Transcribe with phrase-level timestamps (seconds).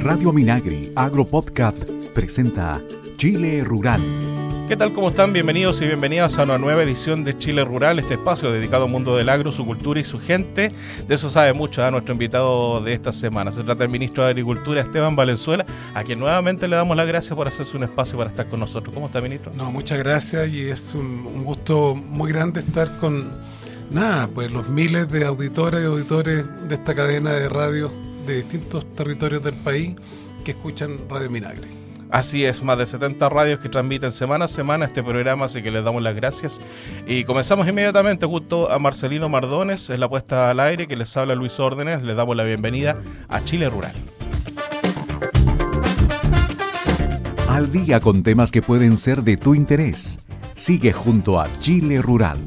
[0.00, 2.80] Radio Minagri Agro Podcast presenta
[3.16, 4.00] Chile Rural.
[4.68, 4.92] ¿Qué tal?
[4.92, 5.32] ¿Cómo están?
[5.32, 9.16] Bienvenidos y bienvenidas a una nueva edición de Chile Rural, este espacio dedicado al mundo
[9.16, 10.72] del agro, su cultura y su gente.
[11.06, 11.90] De eso sabe mucho ¿eh?
[11.90, 13.50] nuestro invitado de esta semana.
[13.50, 15.64] Se trata del ministro de Agricultura, Esteban Valenzuela,
[15.94, 18.94] a quien nuevamente le damos las gracias por hacerse un espacio para estar con nosotros.
[18.94, 19.52] ¿Cómo está, ministro?
[19.54, 23.30] No, muchas gracias y es un, un gusto muy grande estar con,
[23.90, 28.88] nada, pues los miles de auditoras y auditores de esta cadena de radio de distintos
[28.94, 29.96] territorios del país
[30.44, 31.66] que escuchan Radio Minagre.
[32.10, 35.70] Así es, más de 70 radios que transmiten semana a semana este programa, así que
[35.70, 36.60] les damos las gracias.
[37.06, 41.34] Y comenzamos inmediatamente junto a Marcelino Mardones, en la puesta al aire, que les habla
[41.34, 43.94] Luis Órdenes, les damos la bienvenida a Chile Rural.
[47.48, 50.18] Al día con temas que pueden ser de tu interés.
[50.54, 52.38] Sigue junto a Chile Rural.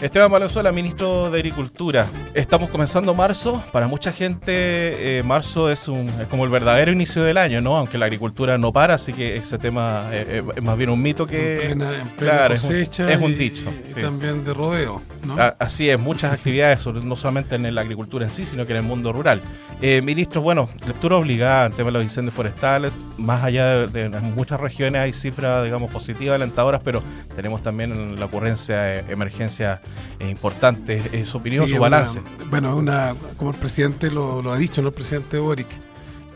[0.00, 2.06] Esteban Valenzuela, ministro de Agricultura.
[2.32, 3.64] Estamos comenzando marzo.
[3.72, 7.76] Para mucha gente, eh, marzo es, un, es como el verdadero inicio del año, ¿no?
[7.76, 11.02] Aunque la agricultura no para, así que ese tema eh, eh, es más bien un
[11.02, 11.62] mito que.
[11.72, 13.70] En plena, en plena claro, cosecha es un, es un y- dicho.
[13.90, 14.00] y sí.
[14.00, 15.02] también de rodeo.
[15.26, 15.34] ¿no?
[15.36, 18.76] A- Así es, muchas actividades, no solamente en la agricultura en sí, sino que en
[18.78, 19.40] el mundo rural.
[19.82, 22.92] Eh, ministro, bueno, lectura obligada en tema de los incendios forestales.
[23.16, 27.02] Más allá de, de- muchas regiones hay cifras, digamos, positivas, alentadoras, pero
[27.34, 29.80] tenemos también la ocurrencia de emergencias
[30.20, 31.06] eh, importantes.
[31.12, 32.20] Eh, su opinión, Sí, su una- balance.
[32.50, 34.88] bueno, una, como el presidente lo, lo ha dicho, ¿no?
[34.88, 35.68] El presidente Boric.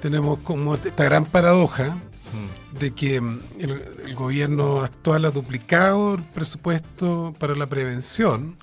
[0.01, 1.97] Tenemos como esta gran paradoja
[2.33, 2.79] Mm.
[2.79, 3.71] de que mm, el,
[4.07, 8.57] el gobierno actual ha duplicado el presupuesto para la prevención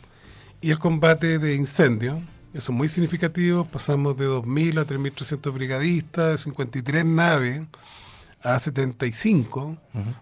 [0.62, 2.18] y el combate de incendios.
[2.54, 3.64] Eso es muy significativo.
[3.66, 7.62] Pasamos de 2.000 a 3.300 brigadistas, de 53 naves
[8.42, 9.78] a 75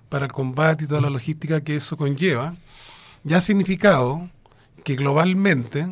[0.09, 2.55] para el combate y toda la logística que eso conlleva.
[3.23, 4.29] Ya ha significado
[4.87, 5.85] que globalmente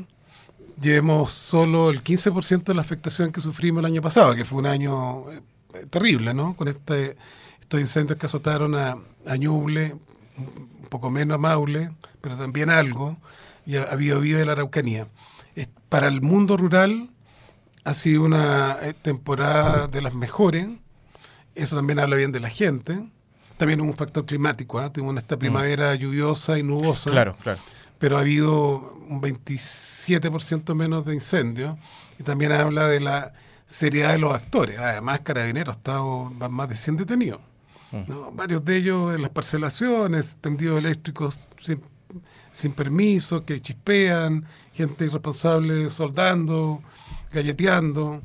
[0.79, 4.67] llevemos solo el 15% de la afectación que sufrimos el año pasado, que fue un
[4.67, 6.55] año eh, terrible, ¿no?
[6.55, 7.17] Con este,
[7.59, 8.95] estos incendios que azotaron a,
[9.27, 9.97] a Ñuble,
[10.37, 13.17] un poco menos a Maule, pero también algo,
[13.65, 15.09] y a, a Biobío de la Araucanía.
[15.55, 17.09] Es- para el mundo rural
[17.83, 20.69] ha sido una eh, temporada de las mejores,
[21.53, 23.09] eso también habla bien de la gente.
[23.57, 24.93] También hubo un factor climático, ¿ah?
[24.93, 27.59] tuvimos esta primavera lluviosa y nubosa Claro, claro.
[28.05, 31.75] Pero ha habido un 27% menos de incendios
[32.19, 33.33] y también habla de la
[33.65, 34.77] seriedad de los actores.
[34.77, 37.41] Además, Carabineros estado más de 100 detenidos.
[38.07, 38.31] ¿no?
[38.31, 41.81] Varios de ellos en las parcelaciones, tendidos eléctricos sin,
[42.51, 46.83] sin permiso, que chispean, gente irresponsable soldando,
[47.33, 48.21] galleteando,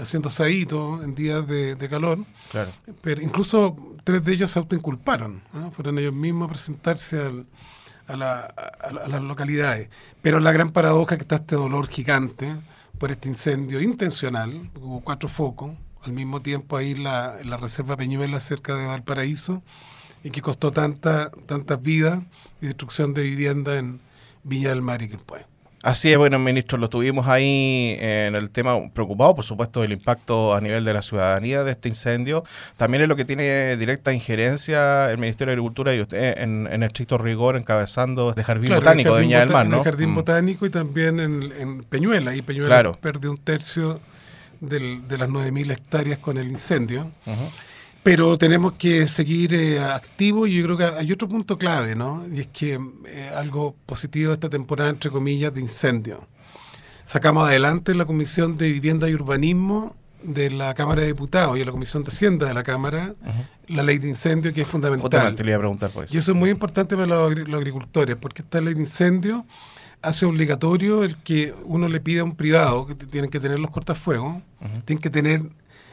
[0.00, 2.18] haciendo asadito en días de, de calor.
[2.50, 2.72] claro.
[3.00, 5.40] Pero incluso tres de ellos se autoinculparon.
[5.52, 5.70] ¿no?
[5.70, 7.46] Fueron ellos mismos a presentarse al-
[8.12, 8.40] a, la-
[8.80, 9.88] a la- a las localidades.
[10.22, 12.56] Pero la gran paradoja que está este dolor gigante
[12.98, 14.70] por este incendio intencional.
[14.80, 15.72] Hubo cuatro focos.
[16.02, 19.62] Al mismo tiempo ahí la, la reserva Peñuela cerca de Valparaíso
[20.24, 22.22] y que costó tanta, tantas vidas
[22.60, 24.00] y destrucción de vivienda en
[24.42, 25.44] Villa del Mar y Quilpué.
[25.82, 30.52] Así es, bueno, ministro, lo tuvimos ahí en el tema preocupado, por supuesto, del impacto
[30.54, 32.44] a nivel de la ciudadanía de este incendio.
[32.76, 36.82] También es lo que tiene directa injerencia el Ministerio de Agricultura y usted en, en
[36.82, 39.76] estricto rigor encabezando el Jardín Claro, Botánico de Viña del Mar, ¿no?
[39.76, 40.14] En el Jardín Mm.
[40.16, 42.34] Botánico y también en, en Peñuela.
[42.36, 42.98] Y Peñuela Claro.
[43.00, 44.00] perdió un tercio
[44.60, 47.10] del- de las 9.000 hectáreas con el incendio.
[47.24, 47.50] Ujú.
[48.02, 52.24] Pero tenemos que seguir eh, activos y yo creo que hay otro punto clave, ¿no?
[52.32, 56.26] Y es que eh, algo positivo de esta temporada, entre comillas, de incendio.
[57.04, 61.64] Sacamos adelante en la Comisión de Vivienda y Urbanismo de la Cámara de Diputados y
[61.64, 63.14] la Comisión de Hacienda de la Cámara
[63.68, 65.08] la ley de incendio que es fundamental.
[65.44, 66.14] Le iba a preguntar por eso.
[66.14, 69.44] Y eso es muy importante para los, agri- los agricultores, porque esta ley de incendio
[70.02, 73.70] hace obligatorio el que uno le pida a un privado, que tienen que tener los
[73.70, 74.36] cortafuegos,
[74.84, 75.42] tienen que tener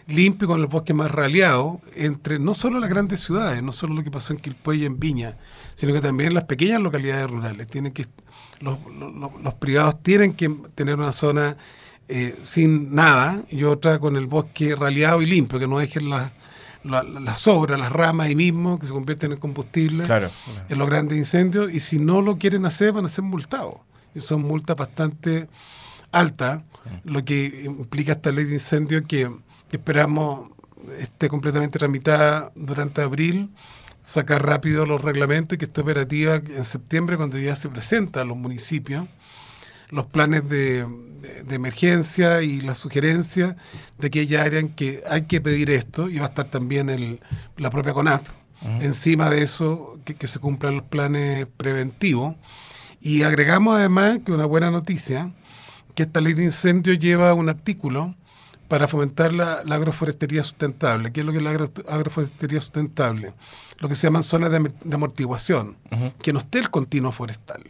[0.07, 4.03] limpio con el bosque más raleado, entre no solo las grandes ciudades, no solo lo
[4.03, 5.38] que pasó en Quilpué y en Viña,
[5.75, 7.68] sino que también las pequeñas localidades rurales.
[7.68, 8.06] Tienen que,
[8.62, 11.57] los, los- los- los privados tienen que tener una zona
[12.09, 16.31] eh, sin nada y otra con el bosque raleado y limpio, que no dejen las
[16.83, 20.30] la, la- las sobras, las ramas ahí mismo, que se convierten en combustible Claro.
[20.69, 23.74] en los grandes incendios, y si no lo quieren hacer, van a ser multados.
[24.15, 25.50] Y son multas bastante
[26.13, 26.63] altas,
[27.03, 29.30] lo que implica esta ley de incendio que,
[29.69, 30.49] que esperamos
[30.99, 33.49] esté completamente tramitada durante abril,
[34.01, 38.25] sacar rápido los reglamentos y que esté operativa en septiembre cuando ya se presenta a
[38.25, 39.07] los municipios
[39.89, 40.85] los planes de,
[41.21, 43.55] de- de emergencia y las sugerencias
[43.97, 47.21] de aquella área en que hay que pedir esto y va a estar también el,
[47.57, 48.23] la propia CONAF
[48.81, 52.35] encima de eso, que, que se cumplan los planes preventivos.
[52.99, 55.31] Y agregamos además que una buena noticia,
[55.95, 58.15] que esta ley de incendio lleva un artículo
[58.67, 61.11] para fomentar la, agroforestería sustentable.
[61.11, 63.33] ¿Qué es lo que es la agroforestería sustentable?
[63.79, 65.77] Lo que se llaman zonas de, amortiguación,
[66.21, 67.63] que no esté el continuo forestal,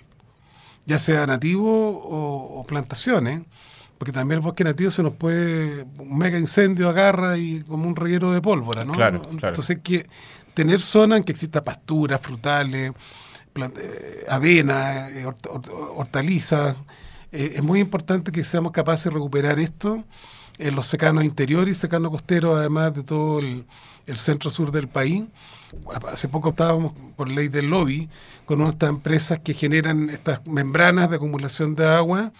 [0.86, 3.44] ya sea nativo o, plantaciones,
[3.98, 7.96] porque también el bosque nativo se nos puede, un mega incendio agarra y como un
[7.96, 8.94] reguero de pólvora, ¿no?
[9.32, 10.08] Entonces hay que
[10.54, 12.92] tener zonas en que exista pasturas, frutales,
[13.56, 15.26] eh, avena, eh,
[15.96, 16.76] hortalizas.
[17.32, 20.04] Eh, es muy importante que seamos capaces de recuperar esto
[20.58, 23.66] en los secanos interiores y secanos costeros, además de todo el,
[24.16, 25.26] centro sur del país.
[26.10, 28.10] Hace poco estábamos por ley del lobby
[28.46, 32.32] con unas empresas que generan estas membranas de acumulación de agua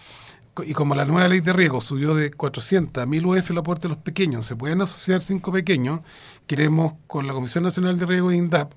[0.64, 3.82] y como la nueva ley de riego subió de 400 a 1000 UF el aporte
[3.82, 6.00] de los pequeños, se pueden asociar cinco pequeños,
[6.46, 8.72] queremos con la Comisión Nacional de Riego e INDAP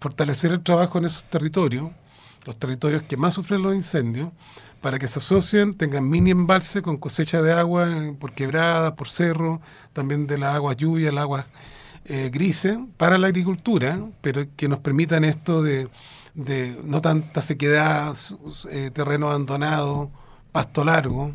[0.00, 1.90] fortalecer el trabajo en esos territorios,
[2.44, 4.30] los territorios que más sufren los incendios,
[4.80, 7.88] para que se asocien, tengan mini embalse con cosecha de agua
[8.18, 9.60] por quebrada, por cerro,
[9.92, 11.46] también de las aguas lluvia, las aguas
[12.04, 15.88] eh, grises, para la agricultura, pero que nos permitan esto de,
[16.84, 18.14] no tanta sequedad,
[18.70, 20.10] eh, terreno abandonado,
[20.52, 21.34] pasto largo.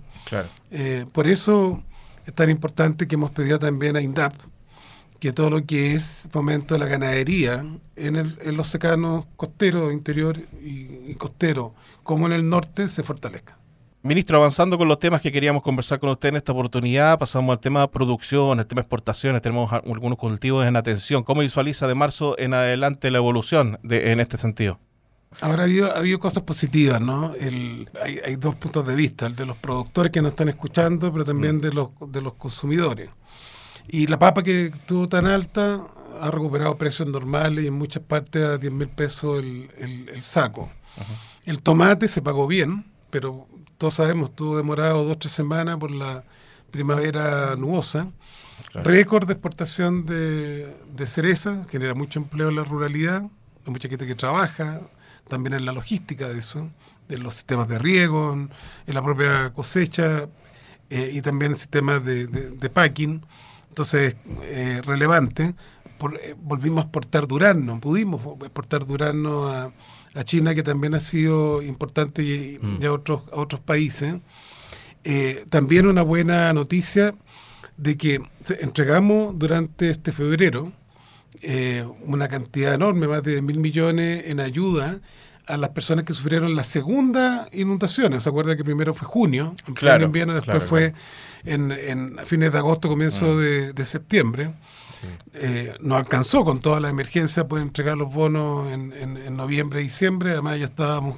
[0.69, 1.83] Eh, por eso
[2.25, 4.33] es tan importante que hemos pedido también a INDAP
[5.21, 7.63] que todo lo que es fomento de la ganadería
[7.95, 13.55] en, el, en los secanos costeros, interior y, costero, como en el norte, se fortalezca.
[14.01, 17.59] Ministro, avanzando con los temas que queríamos conversar con usted en esta oportunidad, pasamos al
[17.59, 21.21] tema de producción, el tema de exportaciones, tenemos algunos cultivos en atención.
[21.21, 24.79] ¿Cómo visualiza de marzo en adelante la evolución de, en este sentido?
[25.39, 27.35] Ahora ha habido, ha habido cosas positivas, ¿no?
[27.35, 31.11] El, hay, hay, dos puntos de vista, el de los productores que nos están escuchando,
[31.13, 31.61] pero también mm.
[31.61, 33.11] de, los, de los consumidores.
[33.87, 35.85] Y la papa que estuvo tan alta
[36.19, 39.69] ha recuperado precios normales y en muchas partes a 10 mil pesos el,
[40.07, 40.69] el, saco.
[41.45, 43.47] El tomate se pagó bien, pero
[43.77, 46.23] todos sabemos, estuvo demorado dos o tres semanas por la
[46.69, 48.11] primavera nubosa.
[48.73, 53.23] Récord de exportación de, de cereza, genera mucho empleo en la ruralidad,
[53.65, 54.81] hay mucha gente que trabaja,
[55.27, 56.69] también en la logística de eso,
[57.07, 58.49] de los sistemas de riego, en,
[58.85, 60.27] la propia cosecha
[60.89, 63.25] eh, y también en sistemas de, de packing.
[63.71, 65.55] Entonces, eh, relevante.
[66.23, 69.71] Eh, volvimos a exportar durazno, pudimos exportar durazno a,
[70.25, 72.83] China, que también ha sido importante, y, mm.
[72.85, 74.15] a, otros, a otros países.
[75.05, 77.15] Eh, también una buena noticia
[77.77, 78.21] de que
[78.59, 80.73] entregamos durante este febrero
[82.03, 84.99] una cantidad enorme, más de mil millones en ayuda
[85.47, 88.19] a las personas que sufrieron la segunda inundación.
[88.19, 90.93] ¿Se acuerda que primero fue junio, en claro, invierno, después fue
[91.43, 93.73] en, en fines de agosto, comienzo mm.
[93.73, 94.53] de, septiembre.
[95.33, 99.85] Eh, no alcanzó con toda la emergencia, pueden entregar los bonos en, en, noviembre y
[99.85, 101.17] diciembre, además ya estábamos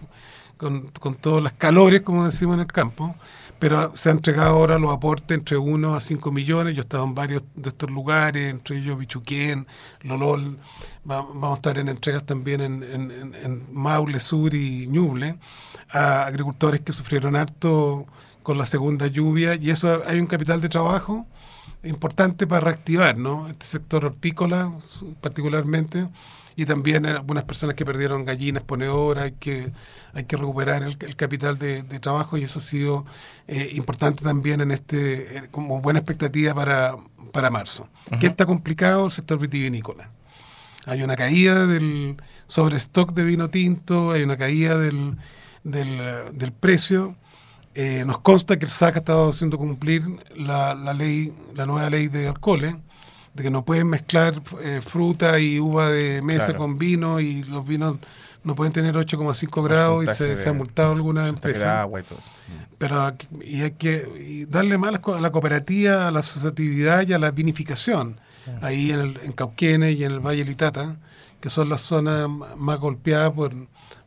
[0.55, 3.15] con, con todos los calores, como decimos en el campo,
[3.63, 7.05] pero se han entregado ahora los aportes entre 1 a 5 millones, yo he estado
[7.05, 9.67] en varios de estos lugares, entre ellos Bichuquén,
[10.01, 10.59] Lolol,
[11.05, 15.37] vamos a estar en entregas también en, Maule Sur y Ñuble,
[15.91, 18.05] a agricultores que sufrieron harto
[18.43, 19.55] con la segunda lluvia.
[19.55, 21.25] Y eso hay un capital de trabajo
[21.83, 23.47] importante para reactivar ¿no?
[23.49, 24.71] este sector hortícola
[25.21, 26.07] particularmente
[26.55, 29.71] y también algunas personas que perdieron gallinas ponedoras, hay que,
[30.13, 33.05] hay que recuperar el, capital de, trabajo y eso ha sido
[33.47, 36.95] eh, importante también en este eh, como buena expectativa para,
[37.31, 37.89] para marzo.
[38.19, 39.05] ¿Qué está complicado?
[39.05, 40.11] El sector vitivinícola.
[40.85, 45.17] Hay una caída del sobrestock de vino tinto, hay una caída del,
[45.63, 47.15] del, del precio
[47.75, 50.03] eh, nos consta que el SAC ha estado haciendo cumplir
[50.35, 52.75] la, ley, la nueva ley de alcoholes,
[53.33, 57.65] de que no pueden mezclar eh, fruta y uva de mesa con vino y los
[57.65, 57.97] vinos
[58.43, 61.87] no pueden tener 8,5 grados y se, ha multado algunas empresas.
[62.77, 67.31] Pero y hay que darle más a la cooperativa, a la asociatividad y a la
[67.31, 68.19] vinificación,
[68.61, 70.97] ahí en, el, en Cauquenes y en el Valle Litata,
[71.39, 73.53] que son las zonas más golpeadas por,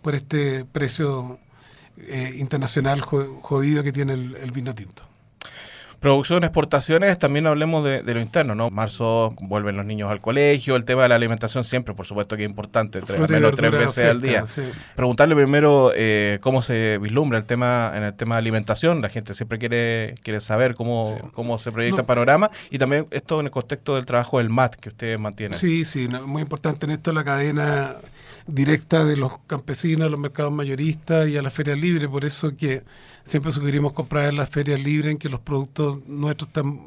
[0.02, 1.38] por este precio
[1.98, 5.02] eh, internacional jodido que tiene el, vino tinto.
[6.06, 8.70] Producción, exportaciones, también hablemos de, lo interno, ¿no?
[8.70, 12.44] Marzo vuelven los niños al colegio, el tema de la alimentación siempre, por supuesto que
[12.44, 14.44] es importante, tres, menos tres veces al día.
[14.94, 19.34] Preguntarle primero eh, cómo se vislumbra el tema en el tema de alimentación, la gente
[19.34, 23.50] siempre quiere quiere saber cómo, cómo se proyecta el panorama y también esto en el
[23.50, 25.58] contexto del trabajo del MAT que ustedes mantienen.
[25.58, 27.96] Sí, sí, muy importante en esto la cadena
[28.46, 32.56] directa de los campesinos a los mercados mayoristas y a las ferias libres, por eso
[32.56, 32.84] que
[33.26, 36.80] siempre sugerimos comprar en las ferias libres en que los productos nuestros están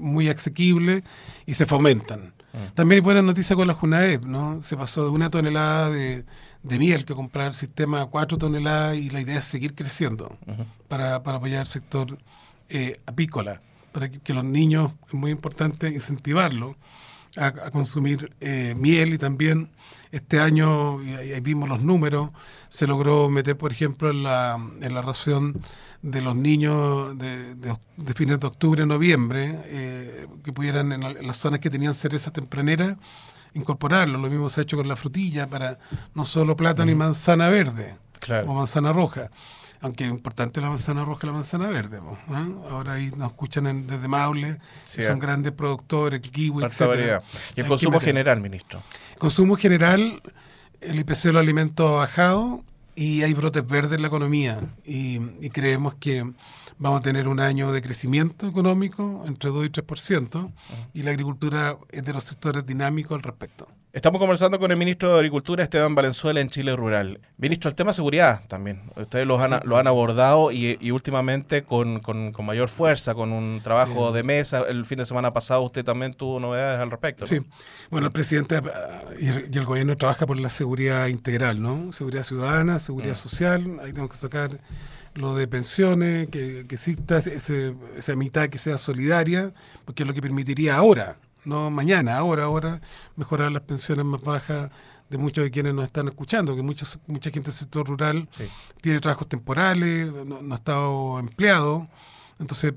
[0.00, 1.04] muy asequibles
[1.46, 2.32] y se fomentan.
[2.52, 2.74] Mm.
[2.74, 4.60] También hay buenas noticias con la JUNAEP, ¿no?
[4.62, 6.24] Se pasó de una tonelada de,
[6.64, 10.36] miel que comprar el sistema a cuatro toneladas y la idea es seguir creciendo
[10.88, 12.18] para, para apoyar el sector
[12.68, 13.60] eh, apícola
[13.92, 16.76] para que, los niños, es muy importante incentivarlos
[17.36, 19.70] a, consumir eh, miel y también
[20.10, 22.30] este año, y ahí vimos los números,
[22.68, 25.62] se logró meter, por ejemplo, en la, en la ración
[26.02, 31.60] de los niños de, de, fines de octubre, noviembre, eh, que pudieran en, las zonas
[31.60, 32.98] que tenían cereza tempranera
[33.54, 34.18] incorporarlo.
[34.18, 35.78] Lo mismo se ha hecho con la frutilla para
[36.14, 37.94] no solo plátano y manzana verde
[38.46, 39.30] o manzana roja.
[39.82, 42.00] Aunque es importante la manzana roja y la manzana verde.
[42.28, 42.48] ¿ah?
[42.70, 47.20] Ahora ahí nos escuchan desde Maule, son grandes productores, el kiwi, etc.
[47.56, 48.80] ¿Y el consumo general, ministro?
[49.18, 50.22] Consumo general,
[50.80, 54.60] el IPC de los alimentos ha bajado y hay brotes verdes en la economía.
[54.84, 56.32] Y, y creemos que
[56.78, 60.52] vamos a tener un año de crecimiento económico entre 2 y 3%,
[60.94, 63.68] y la agricultura es de los sectores dinámicos al respecto.
[63.92, 67.20] Estamos conversando con el ministro de Agricultura, Esteban Valenzuela, en Chile Rural.
[67.36, 68.80] Ministro, el tema de seguridad también.
[68.96, 72.00] Ustedes lo han, lo han abordado y, últimamente con,
[72.42, 74.64] mayor fuerza, con un trabajo de mesa.
[74.66, 77.26] El fin de semana pasado usted también tuvo novedades al respecto.
[77.26, 77.42] Sí,
[77.90, 78.62] bueno, el presidente
[79.20, 81.92] y el, gobierno trabaja por la seguridad integral, ¿no?
[81.92, 83.16] Seguridad ciudadana, seguridad mm.
[83.16, 83.78] social.
[83.82, 84.58] Ahí tenemos que sacar
[85.12, 89.52] lo de pensiones, que, que exista ese, esa mitad que sea solidaria,
[89.84, 92.80] porque es lo que permitiría ahora no mañana, ahora, ahora,
[93.16, 94.70] mejorar las pensiones más bajas
[95.10, 98.28] de muchos de quienes nos están escuchando, que mucha, mucha gente del sector rural
[98.80, 101.86] tiene trabajos temporales, no, ha estado empleado.
[102.38, 102.74] Entonces,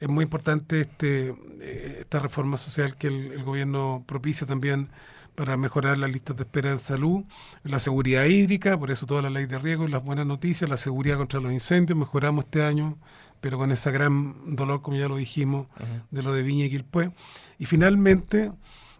[0.00, 4.90] es muy importante este eh, esta reforma social que el, gobierno propicia también
[5.34, 7.24] para mejorar las listas de espera en salud,
[7.62, 10.76] la seguridad hídrica, por eso toda la ley de riesgo y las buenas noticias, la
[10.76, 12.98] seguridad contra los incendios, mejoramos este año
[13.44, 15.66] pero con ese gran dolor, como ya lo dijimos,
[16.10, 17.12] de lo de Viña y Quilpué.
[17.58, 18.50] Y finalmente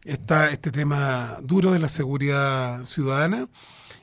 [0.04, 3.48] está este tema duro de la seguridad ciudadana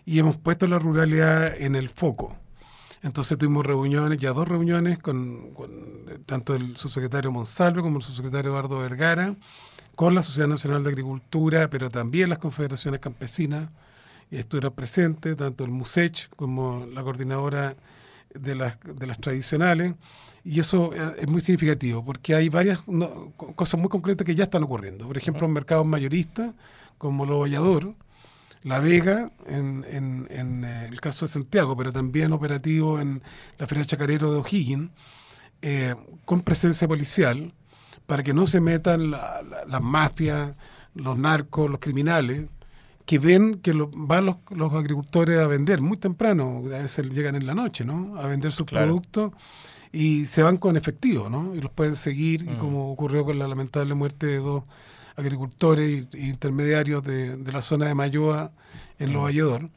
[0.03, 2.35] y hemos puesto la ruralidad en el foco.
[3.03, 5.53] Entonces tuvimos reuniones, ya dos reuniones, con,
[6.25, 9.35] tanto el subsecretario Monsalve como el subsecretario Eduardo Vergara,
[9.93, 13.69] con la Sociedad Nacional de Agricultura, pero también las confederaciones campesinas.
[14.31, 17.75] Estuvieron presentes, tanto el MUSECH como la coordinadora
[18.33, 19.95] de las, de las tradicionales.
[20.43, 22.79] Y eso eh, es muy significativo porque hay varias
[23.55, 25.07] cosas muy concretas que ya están ocurriendo.
[25.07, 26.53] Por ejemplo, en mercados mayoristas
[26.97, 27.95] como Lo Vallador,
[28.63, 33.21] La Vega, en, en, eh, el caso de Santiago, pero también operativo en
[33.57, 34.91] la Feria Chacarero de O'Higgins,
[35.61, 35.95] eh,
[36.25, 37.53] con presencia policial,
[38.05, 40.53] para que no se metan las mafias,
[40.95, 42.49] los narcos, los criminales,
[43.11, 47.53] que ven que van los, agricultores a vender muy temprano, a veces llegan en la
[47.53, 48.15] noche, ¿no?
[48.17, 49.33] A vender sus productos
[49.91, 51.53] y se van con efectivo, ¿no?
[51.53, 52.57] Y los pueden seguir, y mm.
[52.57, 54.63] como ocurrió con la lamentable muerte de dos
[55.17, 58.53] agricultores e intermediarios de, la zona de Mayoa
[58.97, 59.25] en Los mm.
[59.25, 59.69] Valledor.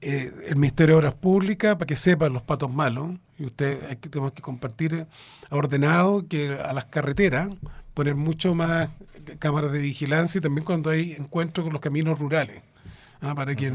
[0.00, 3.96] Eh, el Ministerio de Obras Públicas, para que sepan los patos malos, y usted hay
[3.96, 5.06] que, tenemos que compartir,
[5.50, 7.50] ha ordenado que a las carreteras
[7.94, 8.90] poner mucho más
[9.38, 12.62] cámaras de vigilancia y también cuando hay encuentros con los caminos rurales.
[13.20, 13.34] ¿ah?
[13.34, 13.72] para, que,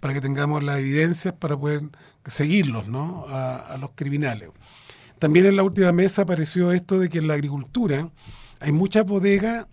[0.00, 1.82] para que tengamos las evidencias para poder
[2.24, 3.26] seguirlos ¿no?
[3.28, 4.50] a los criminales.
[5.18, 8.10] También en la última mesa apareció esto de que en la agricultura
[8.60, 9.66] hay muchas bodegas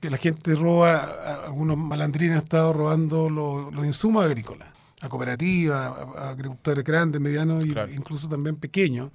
[0.00, 4.68] que la gente roba, algunos malandrines han estado robando los, insumos agrícolas,
[5.00, 9.10] a cooperativas, a, agricultores grandes, medianos e incluso también pequeños.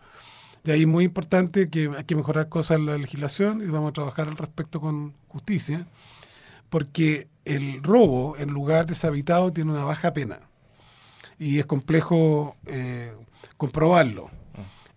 [0.64, 3.94] De ahí muy importante que hay que mejorar cosas en la legislación y vamos a
[3.94, 5.88] trabajar al respecto con justicia,
[6.70, 10.40] porque el robo en lugar deshabitado tiene una baja pena
[11.40, 13.14] y es complejo eh,
[13.58, 14.30] comprobarlo.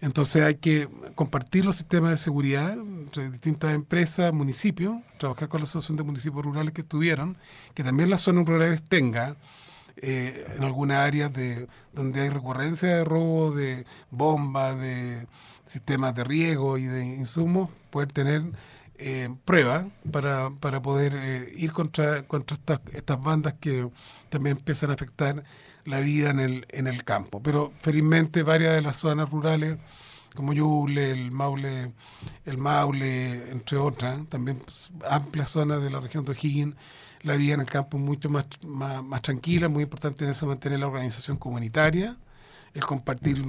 [0.00, 5.64] Entonces hay que compartir los sistemas de seguridad entre distintas empresas, municipios, trabajar con la
[5.64, 7.38] Asociación de Municipios Rurales que estuvieron,
[7.72, 9.36] que también las zonas rurales tenga
[9.96, 15.26] eh, en algunas áreas de donde hay recurrencia de robo de bombas, de
[15.66, 18.42] sistemas de riego y de insumos, poder tener
[18.96, 23.88] eh, pruebas para, para poder eh, ir contra, contra estas, estas bandas que
[24.28, 25.44] también empiezan a afectar
[25.84, 27.42] la vida en el, en el campo.
[27.42, 29.78] Pero felizmente varias de las zonas rurales,
[30.34, 31.92] como Yule, el Maule,
[32.44, 34.60] el Maule, entre otras, también
[35.08, 36.74] amplias zonas de la región de O'Higgins,
[37.22, 40.86] la vida en el campo mucho más, más, tranquila, muy importante en eso mantener la
[40.86, 42.16] organización comunitaria,
[42.74, 43.42] el compartir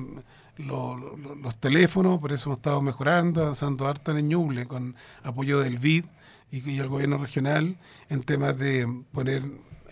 [0.57, 6.05] los teléfonos, por eso hemos estado mejorando, avanzando harto en Ñuble con apoyo del BID
[6.51, 7.77] y, y el gobierno regional
[8.09, 9.43] en temas de poner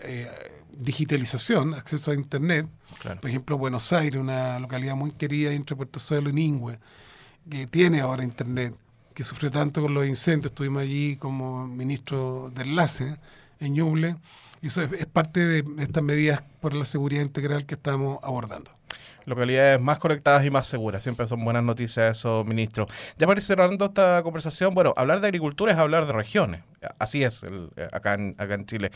[0.04, 0.28] eh,
[0.78, 2.68] digitalización, acceso a Internet.
[3.22, 6.80] Por ejemplo, Buenos Aires, una localidad muy querida entre Puerto Suelo y Ningüe,
[7.50, 8.76] que tiene ahora Internet,
[9.14, 10.52] que sufrió tanto con los incendios.
[10.52, 13.18] Estuvimos allí como ministro de enlace
[13.60, 14.18] en Ñuble.
[14.62, 18.72] Y eso es, parte de estas medidas por la seguridad integral que estamos abordando.
[19.26, 21.04] Localidades más conectadas y más seguras.
[21.04, 22.88] Siempre son buenas noticias eso, ministro.
[23.18, 26.62] Ya para ir cerrando esta conversación, bueno, hablar de agricultura es hablar de regiones.
[27.00, 27.46] Así es
[27.92, 28.92] acá, en, acá en Chile.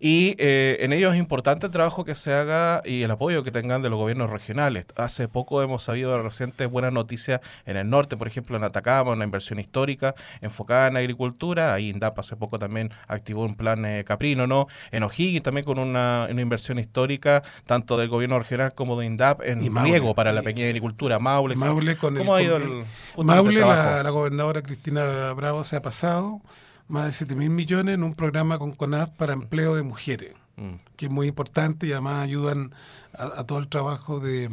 [0.00, 3.50] Y eh, en ello es importante el trabajo que se haga y el apoyo que
[3.50, 4.86] tengan de los gobiernos regionales.
[4.96, 9.12] Hace poco hemos sabido de recientes buenas noticias en el norte, por ejemplo en Atacama,
[9.12, 11.74] una inversión histórica enfocada en agricultura.
[11.74, 14.66] Ahí INDAP hace poco también activó un plan eh, caprino, ¿no?
[14.90, 19.74] En O'Higgins también con una, inversión histórica, tanto del gobierno regional como de INDAP en
[19.74, 21.18] riego para la pequeña agricultura.
[21.18, 22.84] Maule, Maule con ¿cómo ha ido el,
[23.16, 26.42] Maule, la, la, gobernadora Cristina Bravo se ha pasado
[26.88, 30.74] más de 7 mil millones en un programa con CONAF para empleo de mujeres, mm.
[30.96, 32.74] que es muy importante y además ayudan
[33.12, 34.50] a, todo el trabajo de,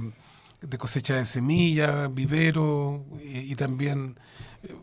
[0.78, 4.18] cosecha de semillas, vivero y, también
[4.64, 4.76] eh,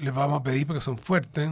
[0.00, 1.50] les vamos a pedir, porque son fuertes,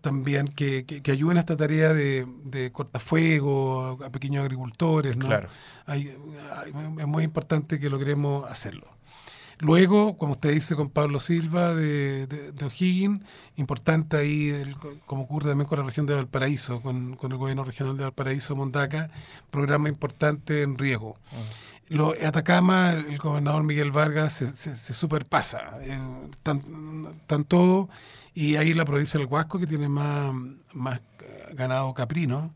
[0.00, 5.16] también que, ayuden a esta tarea de, de cortafuego a, pequeños agricultores.
[5.16, 5.26] ¿no?
[5.26, 5.48] Claro.
[5.88, 8.86] es muy importante que logremos hacerlo.
[9.58, 13.22] Luego, como usted dice con Pablo Silva de, de, O'Higgins,
[13.56, 14.74] importante ahí,
[15.06, 19.10] como ocurre también con la región de Valparaíso, con, el gobierno regional de Valparaíso, Mondaca,
[19.50, 21.16] programa importante en riego.
[21.30, 21.94] Mm.
[21.94, 25.98] Lo, Atacama, el gobernador Miguel Vargas se, se, superpasa, eh,
[26.42, 27.88] tan, todo,
[28.34, 30.34] y ahí la provincia del Huasco, que tiene más,
[30.72, 31.00] más
[31.52, 32.50] ganado caprino,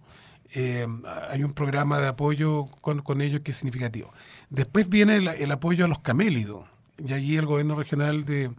[0.55, 0.87] eh,
[1.29, 4.13] hay un programa de apoyo con, ellos que es significativo.
[4.49, 6.65] Después viene el, el apoyo a los camélidos
[6.99, 8.51] y allí el gobierno regional de,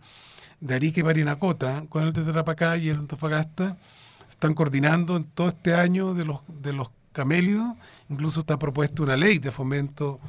[0.60, 3.78] de Arica y Parinacota, con el de Tarapacá y el de Antofagasta,
[4.28, 7.76] están coordinando en todo este año de los, de los camélidos,
[8.10, 10.20] incluso está propuesta una ley de fomento.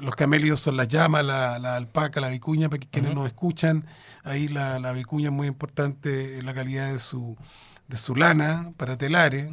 [0.00, 3.84] los camélidos son la llama, la, alpaca, la vicuña, para quienes nos escuchan,
[4.22, 7.36] ahí la, la vicuña es muy importante en la calidad de su,
[7.88, 9.50] de su lana para telares.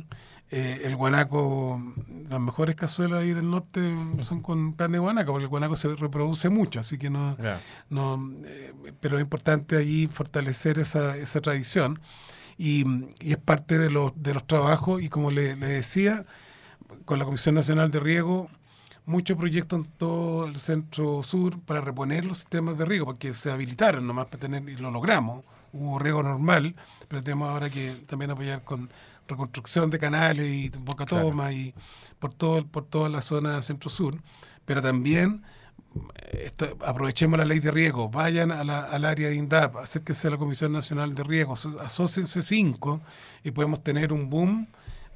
[0.54, 1.82] Eh, el guanaco,
[2.30, 3.80] las mejores cazuelas ahí del norte
[4.20, 7.38] son con carne de guanaco, porque el guanaco se reproduce mucho, así que no,
[7.90, 12.02] no eh, pero es importante allí fortalecer esa, esa tradición.
[12.58, 12.86] Y,
[13.22, 16.26] es parte de los, de los trabajos y como le, decía,
[17.06, 18.50] con la Comisión Nacional de Riego,
[19.06, 23.52] muchos proyectos en todo el centro sur para reponer los sistemas de riego, porque se
[23.52, 26.76] habilitaron nomás para tener, y lo logramos, hubo riego normal,
[27.08, 28.90] pero tenemos ahora que también apoyar con
[29.32, 31.74] reconstrucción de canales y boca toma y
[32.20, 34.16] por todo por toda la zona centro sur
[34.66, 35.44] pero también
[36.86, 41.14] aprovechemos la ley de riego vayan al área de INDAP acérquense a la Comisión Nacional
[41.16, 43.02] de Riego asóciense cinco
[43.44, 44.68] y podemos tener un boom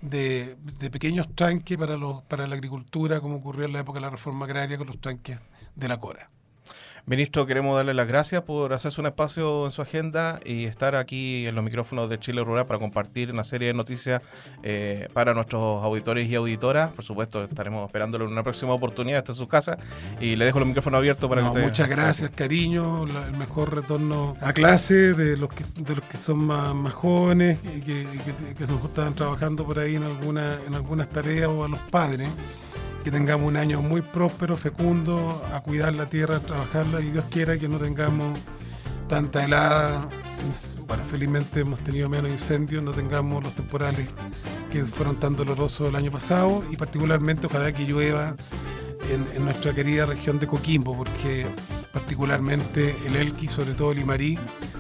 [0.02, 4.02] de, de, pequeños tranques para los para la agricultura como ocurrió en la época de
[4.02, 5.40] la reforma agraria con los tranques
[5.76, 6.30] de la Cora
[7.08, 11.46] Ministro, queremos darle las gracias por hacerse un espacio en su agenda y estar aquí
[11.46, 14.24] en los micrófonos de Chile Rural para compartir una serie de noticias
[14.64, 16.92] eh, para nuestros auditores y auditoras.
[16.94, 19.78] Por supuesto, estaremos esperándolo en una próxima oportunidad hasta su casa
[20.20, 21.64] y le dejo los micrófonos abiertos para que usted...
[21.64, 23.04] Muchas gracias, cariño.
[23.04, 27.82] el mejor retorno a clase de los que, de los que son más, jóvenes y
[27.82, 28.08] que,
[28.58, 32.30] que, están trabajando por ahí en, alguna, en algunas tareas o a los padres
[33.06, 37.26] que tengamos un año muy próspero, fecundo, a cuidar la tierra, a trabajarla y Dios
[37.30, 38.40] quiera que no tengamos
[39.08, 40.10] tanta helada.
[40.88, 44.10] Bueno, felizmente hemos tenido menos incendios, no tengamos los temporales
[44.72, 48.36] que fueron tan dolorosos el año pasado y particularmente ojalá que llueva
[49.12, 51.46] en, nuestra querida región de Coquimbo, porque
[51.94, 54.40] particularmente el Elqui, sobre todo el Imarí,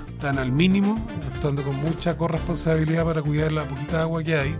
[0.09, 4.55] están al mínimo, actuando con mucha corresponsabilidad para cuidar la poquita agua que hay,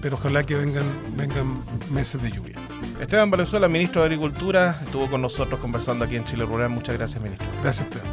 [0.00, 2.71] pero ojalá que vengan, vengan meses de lluvia.
[3.02, 6.70] Esteban Valenzuela, ministro de Agricultura, estuvo con nosotros conversando aquí en Chile Rural.
[6.70, 7.44] Muchas gracias, ministro.
[7.60, 8.06] Gracias, Esteban.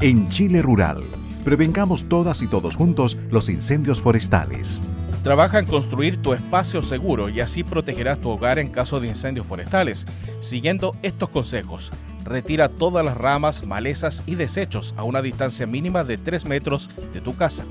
[0.00, 1.02] En Chile Rural,
[1.42, 4.80] prevengamos todas y todos juntos los incendios forestales.
[5.24, 9.44] Trabaja en construir tu espacio seguro y así protegerás tu hogar en caso de incendios
[9.44, 10.06] forestales.
[10.38, 11.90] Siguiendo estos consejos,
[12.24, 17.20] retira todas las ramas, malezas y desechos a una distancia mínima de 3 metros de
[17.20, 17.64] tu casa.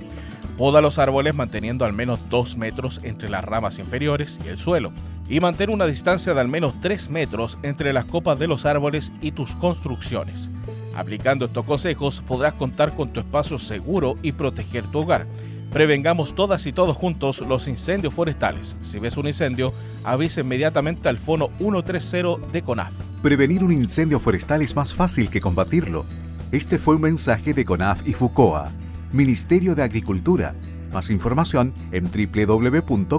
[0.57, 4.91] Poda los árboles manteniendo al menos 2 metros entre las ramas inferiores y el suelo.
[5.27, 9.11] Y mantén una distancia de al menos 3 metros entre las copas de los árboles
[9.19, 10.51] y tus construcciones.
[10.95, 15.25] Aplicando estos consejos podrás contar con tu espacio seguro y proteger tu hogar.
[15.71, 18.75] Prevengamos todas y todos juntos los incendios forestales.
[18.81, 22.93] Si ves un incendio, avisa inmediatamente al Fono 130 de CONAF.
[23.23, 26.05] Prevenir un incendio forestal es más fácil que combatirlo.
[26.51, 28.71] Este fue un mensaje de CONAF y FUCOA
[29.13, 30.55] Ministerio de Agricultura.
[30.91, 33.13] Más información en www.conaf.cl.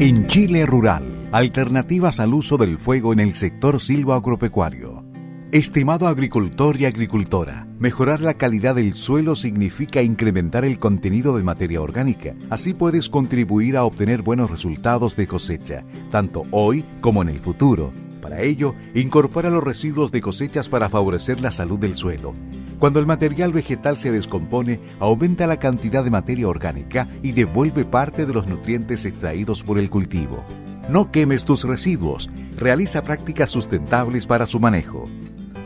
[0.00, 5.04] En Chile Rural, alternativas al uso del fuego en el sector silvoagropecuario.
[5.52, 11.82] Estimado agricultor y agricultora, mejorar la calidad del suelo significa incrementar el contenido de materia
[11.82, 12.34] orgánica.
[12.48, 17.92] Así puedes contribuir a obtener buenos resultados de cosecha, tanto hoy como en el futuro.
[18.22, 22.34] Para ello, incorpora los residuos de cosechas para favorecer la salud del suelo.
[22.78, 28.24] Cuando el material vegetal se descompone, aumenta la cantidad de materia orgánica y devuelve parte
[28.24, 30.44] de los nutrientes extraídos por el cultivo.
[30.88, 32.30] No quemes tus residuos.
[32.56, 35.04] Realiza prácticas sustentables para su manejo.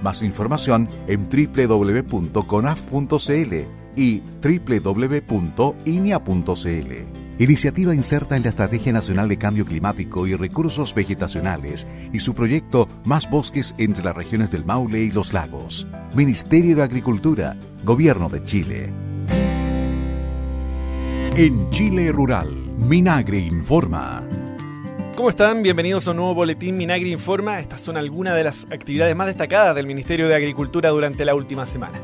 [0.03, 2.37] Más información en www.conaf.cl
[3.97, 5.67] y www.inia.cl.
[7.39, 12.89] Iniciativa inserta en la Estrategia Nacional de Cambio Climático y Recursos Vegetacionales y su proyecto
[13.05, 15.87] Más Bosques entre las regiones del Maule y los lagos.
[16.15, 18.91] Ministerio de Agricultura, Gobierno de Chile.
[21.37, 24.27] En Chile Rural, Minagre informa.
[25.15, 25.63] ¿Cómo están?
[25.63, 27.61] Bienvenidos a un nuevo boletín Minagri Informa.
[27.61, 31.67] Estas son algunas de las actividades más destacadas del Ministerio de Agricultura durante la última
[31.67, 31.99] semana.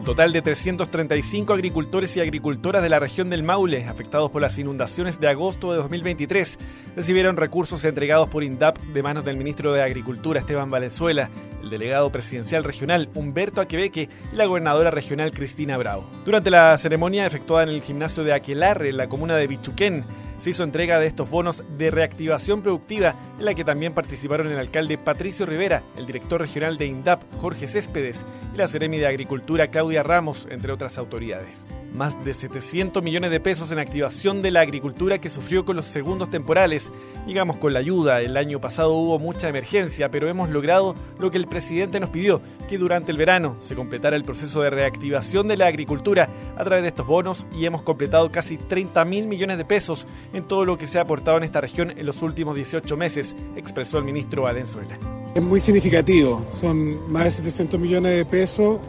[0.00, 4.58] Un total de 335 agricultores y agricultoras de la región del Maule, afectados por las
[4.58, 6.58] inundaciones de agosto de 2023,
[6.96, 11.28] recibieron recursos entregados por INDAP de manos del ministro de Agricultura Esteban Valenzuela,
[11.62, 16.08] el delegado presidencial regional Humberto Aquebeque y la gobernadora regional Cristina Bravo.
[16.24, 20.06] Durante la ceremonia efectuada en el gimnasio de Aquelarre, en la comuna de Bichuquén,
[20.40, 24.58] se hizo entrega de estos bonos de reactivación productiva en la que también participaron el
[24.58, 28.24] alcalde Patricio Rivera, el director regional de INDAP Jorge Céspedes
[28.54, 33.40] y la Seremi de Agricultura Claudia Ramos, entre otras autoridades más de 700 millones de
[33.40, 36.90] pesos en activación de la agricultura que sufrió con los segundos temporales.
[37.26, 41.38] Digamos con la ayuda, el año pasado hubo mucha emergencia, pero hemos logrado lo que
[41.38, 45.56] el presidente nos pidió, que durante el verano se completara el proceso de reactivación de
[45.56, 49.64] la agricultura a través de estos bonos y hemos completado casi 30 mil millones de
[49.64, 52.96] pesos en todo lo que se ha aportado en esta región en los últimos 18
[52.96, 54.98] meses, expresó el ministro Valenzuela.
[55.34, 58.80] Es muy significativo, son más de 700 millones de pesos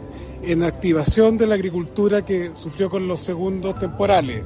[0.44, 4.44] en activación de la agricultura que sufrió con los segundos temporales.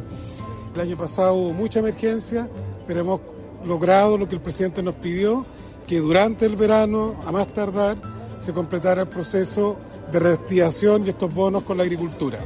[0.73, 2.49] El año pasado hubo mucha emergencia,
[2.85, 3.21] pero hemos
[3.65, 5.45] logrado lo que el presidente nos pidió,
[5.87, 7.97] que durante el verano, a más tardar,
[8.41, 9.77] se completara el proceso
[10.11, 12.39] de reactivación y estos bonos con la agricultura.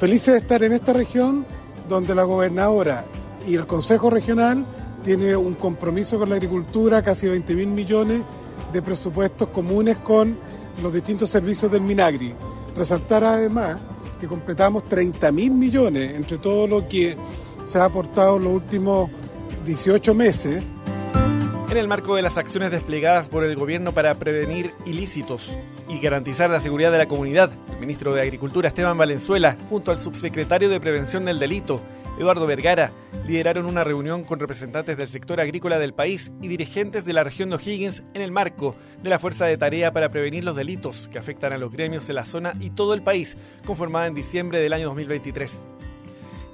[0.00, 1.44] Felices de estar en esta región
[1.88, 3.04] donde la gobernadora
[3.46, 4.64] y el Consejo Regional
[5.04, 8.22] tiene un compromiso con la agricultura, casi 20 mil millones
[8.72, 10.36] de presupuestos comunes con
[10.82, 12.34] los distintos servicios del Minagri.
[12.78, 13.80] Resaltar además
[14.20, 17.16] que completamos 30 mil millones entre todo lo que
[17.64, 19.10] se ha aportado en los últimos
[19.66, 20.64] 18 meses.
[21.70, 26.50] En el marco de las acciones desplegadas por el gobierno para prevenir ilícitos y garantizar
[26.50, 30.78] la seguridad de la comunidad, el ministro de Agricultura Esteban Valenzuela, junto al subsecretario de
[30.78, 31.80] Prevención del Delito,
[32.18, 32.90] Eduardo Vergara,
[33.28, 37.48] lideraron una reunión con representantes del sector agrícola del país y dirigentes de la región
[37.48, 41.18] de O'Higgins en el marco de la Fuerza de Tarea para Prevenir los Delitos que
[41.18, 44.72] afectan a los gremios de la zona y todo el país, conformada en diciembre del
[44.72, 45.68] año 2023.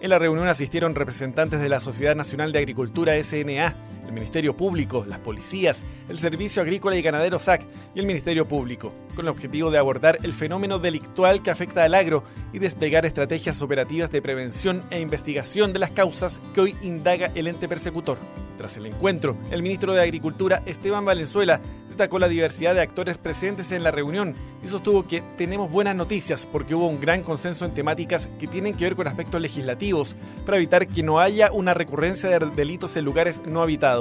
[0.02, 3.74] En la reunión asistieron representantes de la Sociedad Nacional de Agricultura SNA,
[4.06, 8.92] el Ministerio Público, las policías, el Servicio Agrícola y Ganadero SAC y el Ministerio Público,
[9.14, 13.62] con el objetivo de abordar el fenómeno delictual que afecta al agro y desplegar estrategias
[13.62, 18.18] operativas de prevención e investigación de las causas que hoy indaga el ente persecutor.
[18.56, 23.72] Tras el encuentro, el ministro de Agricultura, Esteban Valenzuela, destacó la diversidad de actores presentes
[23.72, 27.74] en la reunión y sostuvo que tenemos buenas noticias porque hubo un gran consenso en
[27.74, 32.30] temáticas que tienen que ver con aspectos legislativos para evitar que no haya una recurrencia
[32.30, 33.93] de delitos en lugares no habitados,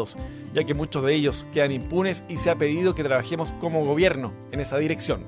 [0.54, 4.34] ya que muchos de ellos quedan impunes y se ha pedido que trabajemos como gobierno
[4.52, 5.26] en esa dirección.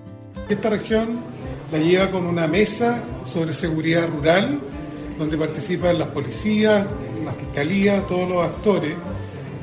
[0.49, 1.19] Esta región
[1.71, 4.59] la lleva con una mesa sobre seguridad rural,
[5.17, 6.85] donde participan las policías,
[7.23, 8.93] la fiscalía, todos los actores,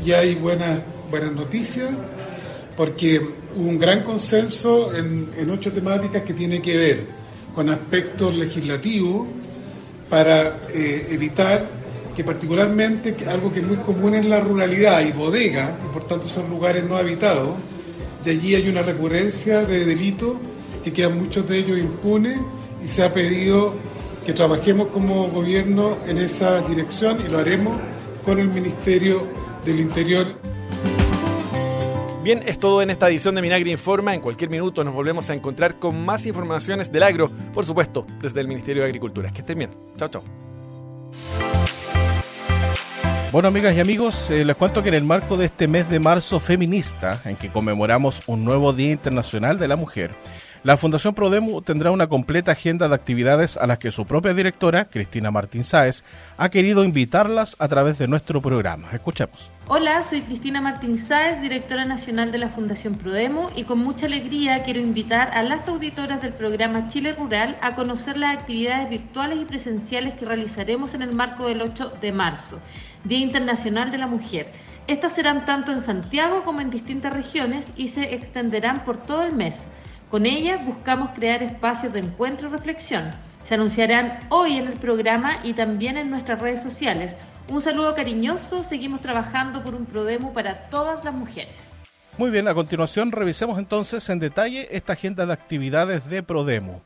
[0.05, 1.91] y hay buenas, buenas noticias
[2.77, 3.21] porque
[3.55, 7.07] hubo un gran consenso en, ocho temáticas que tiene que ver
[7.55, 9.29] con aspectos legislativos
[10.09, 11.67] para eh, evitar
[12.16, 16.29] que particularmente algo que es muy común en la ruralidad y bodega, y por tanto
[16.29, 17.57] son lugares no habitados,
[18.25, 20.37] de allí hay una recurrencia de delitos
[20.85, 22.38] que quedan muchos de ellos impunes
[22.85, 23.75] y se ha pedido
[24.25, 27.77] que trabajemos como gobierno en esa dirección y lo haremos
[28.25, 29.27] con el Ministerio
[29.64, 30.27] del Interior.
[32.22, 34.14] Bien, es todo en esta edición de Minagri Informa.
[34.14, 38.40] En cualquier minuto nos volvemos a encontrar con más informaciones del agro, por supuesto, desde
[38.40, 39.33] el Ministerio de Agricultura.
[39.33, 39.70] Que estén bien.
[39.96, 40.22] Chao, chao.
[43.33, 45.99] Bueno, amigas y amigos, eh, les cuento que en el marco de este mes de
[45.99, 50.11] marzo feminista, en que conmemoramos un nuevo Día Internacional de la Mujer,
[50.64, 54.85] La Fundación Prodemo tendrá una completa agenda de actividades a las que su propia directora,
[54.85, 56.05] Cristina Martín Sáez,
[56.37, 58.88] ha querido invitarlas a través de nuestro programa.
[58.92, 59.51] Escuchemos.
[59.66, 64.62] Hola, soy Cristina Martín Sáez, directora nacional de la Fundación Prodemo, y con mucha alegría
[64.62, 69.45] quiero invitar a las auditoras del programa Chile Rural a conocer las actividades virtuales y
[69.47, 72.61] presenciales que realizaremos en el marco del 8 de marzo,
[73.05, 74.53] Día Internacional de la Mujer.
[74.87, 79.33] Estas serán tanto en Santiago como en distintas regiones y se extenderán por todo el
[79.33, 79.57] mes.
[80.11, 83.11] Con ellas buscamos crear espacios de encuentro y reflexión.
[83.43, 87.17] Se anunciarán hoy en el programa y también en nuestras redes sociales.
[87.49, 91.73] Un saludo cariñoso, seguimos trabajando por un Prodemo para todas las mujeres.
[92.19, 96.83] Muy bien, a continuación revisemos entonces en detalle esta agenda de actividades de Prodemo.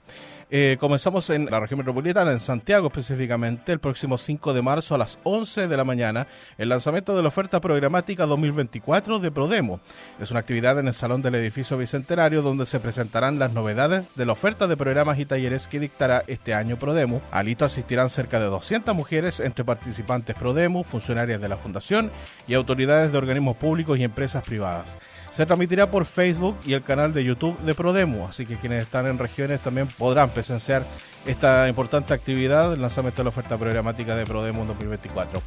[0.49, 4.99] Eh, comenzamos en la región metropolitana, en Santiago específicamente, el próximo 5 de marzo a
[4.99, 9.81] las 11 de la mañana, el lanzamiento de la oferta programática 2024 de Prodemo.
[10.21, 14.25] Es una actividad en el Salón del Edificio Bicentenario donde se presentarán las novedades de
[14.25, 17.23] la oferta de programas y talleres que dictará este año Prodemo.
[17.33, 22.13] Al hito asistirán cerca de 200 mujeres entre participantes Prodemo, funcionarias de la Fundación
[22.47, 24.97] y autoridades de organismos públicos y empresas privadas.
[25.37, 29.07] Se transmitirá por Facebook y el canal de YouTube de Prodemo, así que quienes están
[29.07, 30.83] en regiones también podrán presenciar
[31.27, 35.43] esta importante actividad, el lanzamiento de la oferta programática de Prodemo 2024.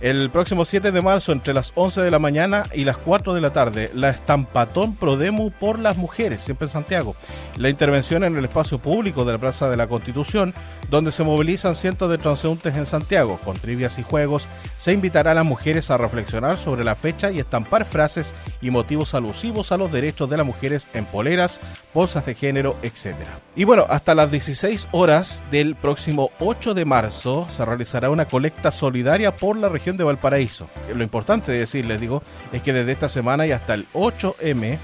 [0.00, 3.40] El próximo 7 de marzo, entre las 11 de la mañana y las 4 de
[3.40, 7.16] la tarde, la estampatón Prodemo por las mujeres, siempre en Santiago.
[7.56, 10.54] La intervención en el espacio público de la Plaza de la Constitución,
[10.88, 13.40] donde se movilizan cientos de transeúntes en Santiago.
[13.44, 17.40] Con trivias y juegos, se invitará a las mujeres a reflexionar sobre la fecha y
[17.40, 21.60] estampar frases y motivos alusivos a los derechos de las mujeres en poleras,
[21.92, 23.16] bolsas de género, etc.
[23.56, 25.17] Y bueno, hasta las 16 horas
[25.50, 30.68] del próximo 8 de marzo se realizará una colecta solidaria por la región de Valparaíso.
[30.94, 34.78] Lo importante de decir, les digo, es que desde esta semana y hasta el 8M,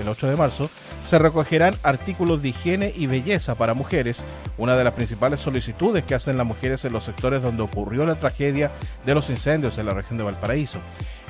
[0.00, 0.70] el 8 de marzo,
[1.02, 4.24] se recogerán artículos de higiene y belleza para mujeres,
[4.58, 8.16] una de las principales solicitudes que hacen las mujeres en los sectores donde ocurrió la
[8.16, 8.70] tragedia
[9.06, 10.80] de los incendios en la región de Valparaíso.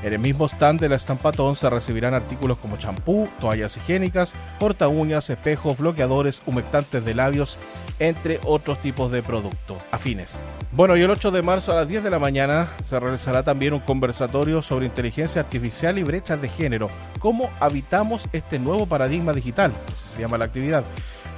[0.02, 4.86] En el mismo stand de la Estampatón se recibirán artículos como champú, toallas higiénicas, corta
[4.86, 7.58] uñas, espejos, bloqueadores, humectantes de labios,
[7.98, 10.38] entre otros tipos de productos afines.
[10.70, 13.74] Bueno, y el 8 de marzo a las 10 de la mañana se realizará también
[13.74, 19.72] un conversatorio sobre inteligencia artificial y brechas de género, cómo habitamos este nuevo paradigma digital,
[19.92, 20.84] así se llama la actividad.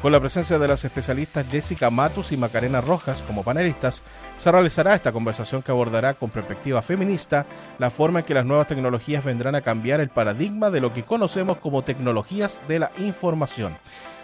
[0.02, 4.02] Con la presencia de las especialistas Jessica Matus y Macarena Rojas como panelistas,
[4.38, 7.44] se realizará esta conversación que abordará con perspectiva feminista
[7.78, 11.04] la forma en que las nuevas tecnologías vendrán a cambiar el paradigma de lo que
[11.04, 13.76] conocemos como tecnologías de la información.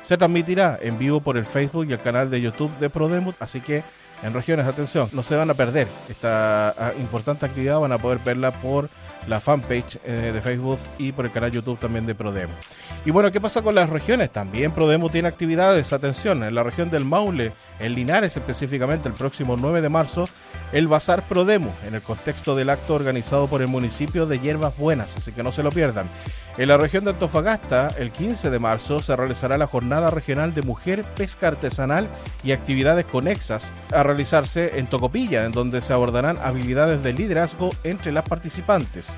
[0.03, 3.61] Se transmitirá en vivo por el Facebook y el canal de YouTube de Prodemut, así
[3.61, 3.85] que
[4.23, 8.19] en regiones, atención, no se van a perder esta ah, importante actividad, van a poder
[8.25, 8.89] verla por
[9.27, 12.53] la fanpage eh, de Facebook y por el canal YouTube también de Prodemo.
[13.05, 14.31] Y bueno, ¿qué pasa con las regiones?
[14.31, 19.57] También Prodemo tiene actividades, atención, en la región del Maule, en Linares específicamente, el próximo
[19.57, 20.29] 9 de marzo,
[20.73, 25.17] el Bazar Prodemo, en el contexto del acto organizado por el municipio de Hierbas Buenas,
[25.17, 26.09] así que no se lo pierdan.
[26.59, 30.63] En la región de Antofagasta, el 15 de marzo, se realizará la Jornada Regional de
[30.63, 32.09] Mujer, Pesca Artesanal
[32.43, 33.73] y actividades conexas
[34.07, 39.17] realizarse en Tocopilla, en donde se abordarán habilidades de liderazgo entre las participantes.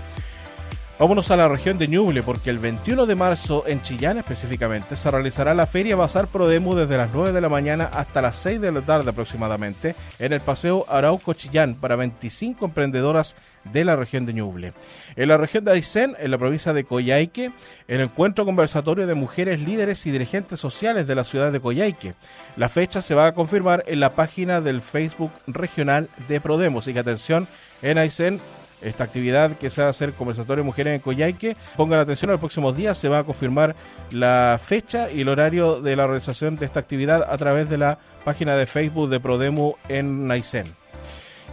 [0.99, 5.09] Vámonos a la región de Ñuble porque el 21 de marzo en Chillán específicamente se
[5.09, 8.73] realizará la Feria Bazar Prodemo desde las 9 de la mañana hasta las 6 de
[8.73, 14.33] la tarde aproximadamente en el Paseo Arauco Chillán para 25 emprendedoras de la región de
[14.33, 14.73] Ñuble.
[15.15, 17.53] En la región de Aysén, en la provincia de Coyhaique,
[17.87, 22.15] el encuentro conversatorio de mujeres líderes y dirigentes sociales de la ciudad de Coyhaique.
[22.57, 26.89] La fecha se va a confirmar en la página del Facebook regional de Prodemos.
[26.89, 27.47] Y que atención,
[27.83, 28.41] en Aysén
[28.83, 31.57] esta actividad que se va a hacer conversatorio mujeres en Coyhaique.
[31.77, 33.75] Pongan atención, en los próximos días se va a confirmar
[34.11, 37.99] la fecha y el horario de la realización de esta actividad a través de la
[38.25, 40.67] página de Facebook de Prodemo en Naisen.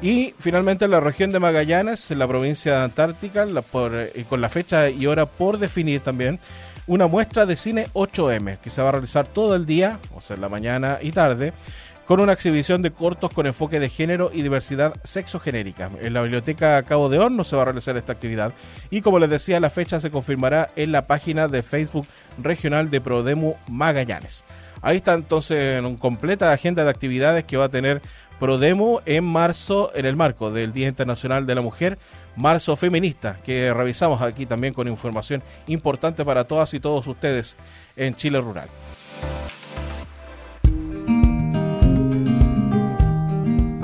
[0.01, 4.49] Y finalmente en la región de Magallanes, en la provincia de Antártica, eh, con la
[4.49, 6.39] fecha y hora por definir también,
[6.87, 10.35] una muestra de cine 8M que se va a realizar todo el día, o sea,
[10.35, 11.53] en la mañana y tarde,
[12.05, 15.89] con una exhibición de cortos con enfoque de género y diversidad sexogenérica.
[16.01, 18.53] En la biblioteca Cabo de Horno se va a realizar esta actividad
[18.89, 23.01] y como les decía, la fecha se confirmará en la página de Facebook regional de
[23.01, 24.43] Prodemo Magallanes.
[24.81, 28.01] Ahí está entonces una completa agenda de actividades que va a tener
[28.39, 31.97] Prodemo en marzo, en el marco del Día Internacional de la Mujer,
[32.35, 37.55] marzo feminista, que revisamos aquí también con información importante para todas y todos ustedes
[37.95, 38.67] en Chile Rural.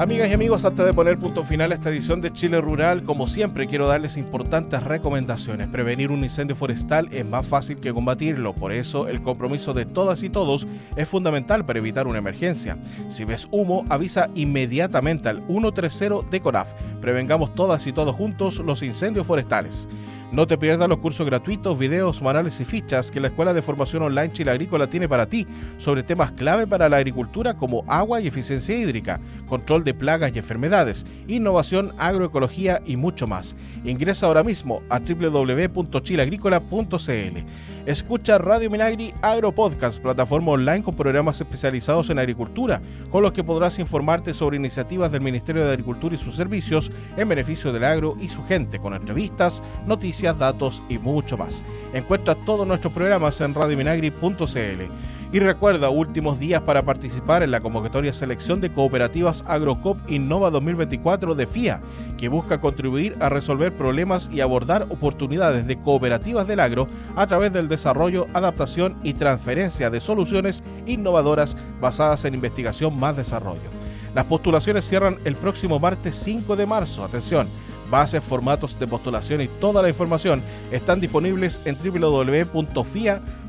[0.01, 3.27] Amigas y amigos, antes de poner punto final a esta edición de Chile Rural, como
[3.27, 5.67] siempre quiero darles importantes recomendaciones.
[5.67, 10.23] Prevenir un incendio forestal es más fácil que combatirlo, por eso el compromiso de todas
[10.23, 12.79] y todos es fundamental para evitar una emergencia.
[13.09, 16.73] Si ves humo, avisa inmediatamente al 130 de CORAF.
[16.99, 19.87] Prevengamos todas y todos juntos los incendios forestales.
[20.31, 24.03] No te pierdas los cursos gratuitos, videos, manuales y fichas que la Escuela de Formación
[24.03, 28.27] Online Chile Agrícola tiene para ti sobre temas clave para la agricultura como agua y
[28.27, 33.57] eficiencia hídrica, control de plagas y enfermedades, innovación, agroecología y mucho más.
[33.83, 37.80] Ingresa ahora mismo a www.chileagrícola.cl.
[37.85, 43.43] Escucha Radio Minagri Agro Podcast, plataforma online con programas especializados en agricultura, con los que
[43.43, 48.15] podrás informarte sobre iniciativas del Ministerio de Agricultura y sus servicios en beneficio del agro
[48.19, 51.63] y su gente, con entrevistas, noticias, datos y mucho más.
[51.91, 54.91] Encuentra todos nuestros programas en radiominagri.cl.
[55.33, 61.35] Y recuerda, últimos días para participar en la convocatoria Selección de Cooperativas Agrocop Innova 2024
[61.35, 61.79] de FIA,
[62.17, 67.53] que busca contribuir a resolver problemas y abordar oportunidades de cooperativas del agro a través
[67.53, 73.69] del desarrollo, adaptación y transferencia de soluciones innovadoras basadas en investigación más desarrollo.
[74.13, 77.05] Las postulaciones cierran el próximo martes 5 de marzo.
[77.05, 77.47] Atención,
[77.89, 83.40] bases, formatos de postulación y toda la información están disponibles en www.fia.com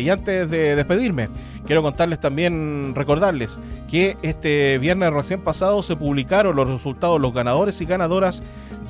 [0.00, 1.28] y antes de despedirme,
[1.66, 3.58] quiero contarles también, recordarles
[3.90, 8.44] que este viernes recién pasado se publicaron los resultados, los ganadores y ganadoras